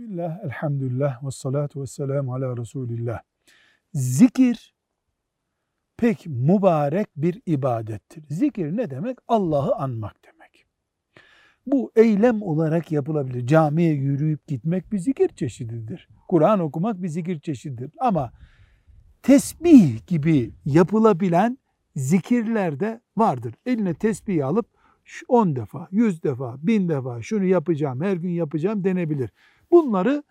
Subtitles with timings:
[0.00, 3.20] Bismillah, elhamdülillah, ve salatu ve selamu ala Resulillah.
[3.94, 4.74] Zikir
[5.96, 8.24] pek mübarek bir ibadettir.
[8.28, 9.18] Zikir ne demek?
[9.28, 10.66] Allah'ı anmak demek.
[11.66, 13.46] Bu eylem olarak yapılabilir.
[13.46, 16.08] Camiye yürüyüp gitmek bir zikir çeşididir.
[16.28, 17.90] Kur'an okumak bir zikir çeşididir.
[17.98, 18.32] Ama
[19.22, 21.58] tesbih gibi yapılabilen
[21.96, 23.54] zikirler de vardır.
[23.66, 24.66] Eline tesbih alıp
[25.28, 29.30] 10 defa, 100 defa, 1000 defa şunu yapacağım, her gün yapacağım denebilir.
[29.70, 30.22] Bunları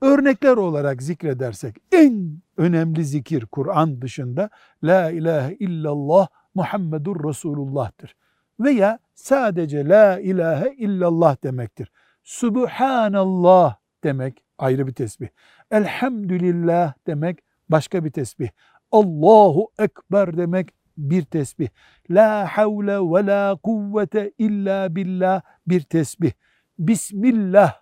[0.00, 4.50] örnekler olarak zikredersek en önemli zikir Kur'an dışında
[4.82, 8.16] La ilahe illallah Muhammedur Resulullah'tır.
[8.60, 11.92] Veya sadece La ilahe illallah demektir.
[12.22, 15.28] Subhanallah demek ayrı bir tesbih.
[15.70, 17.38] Elhamdülillah demek
[17.68, 18.48] başka bir tesbih.
[18.92, 21.68] Allahu Ekber demek bir tesbih.
[22.10, 26.32] La havle ve la kuvvete illa billah bir tesbih.
[26.78, 27.74] Bismillah,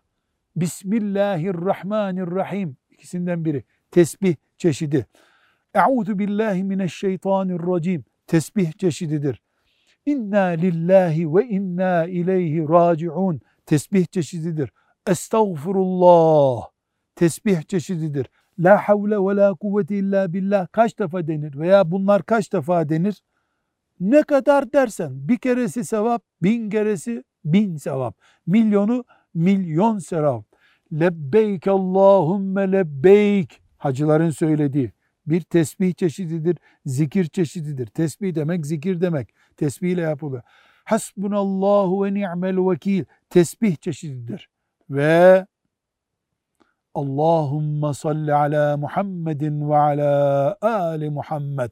[0.56, 5.06] Bismillahirrahmanirrahim ikisinden biri tesbih çeşidi.
[5.74, 9.42] Euzu billahi mineşşeytanirracim tesbih çeşididir.
[10.06, 14.70] İnna lillahi ve inna ileyhi raciun tesbih çeşididir.
[15.06, 16.62] Estağfurullah
[17.14, 18.26] tesbih çeşididir.
[18.58, 23.22] La havle ve la kuvvete illa billah kaç defa denir veya bunlar kaç defa denir?
[24.00, 28.16] Ne kadar dersen bir keresi sevap, bin keresi bin sevap.
[28.46, 30.44] Milyonu milyon sevap.
[31.00, 34.92] Lebbeyk Allahümme lebbeyk hacıların söylediği
[35.26, 36.56] bir tesbih çeşididir,
[36.86, 37.86] zikir çeşididir.
[37.86, 39.34] Tesbih demek zikir demek.
[39.56, 40.42] Tesbih ile yapılıyor.
[40.84, 44.48] Hasbunallahu ve ni'mel vekil tesbih çeşididir.
[44.90, 45.46] Ve
[46.94, 51.70] Allahümme salli ala Muhammedin ve ala ali Muhammed.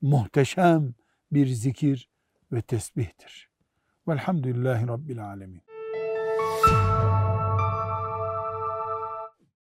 [0.00, 0.94] Muhteşem
[1.32, 2.08] bir zikir
[2.52, 3.50] ve tesbihtir.
[4.08, 5.73] Velhamdülillahi Rabbil alemin.